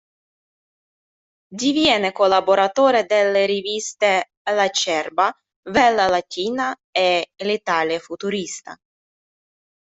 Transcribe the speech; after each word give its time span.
Diviene 1.53 2.11
collaboratore 2.11 3.05
delle 3.05 3.45
riviste 3.45 4.31
"Lacerba", 4.49 5.31
"Vela 5.69 6.07
Latina" 6.07 6.75
e 6.89 7.29
"L'Italia 7.43 7.99
futurista". 7.99 8.75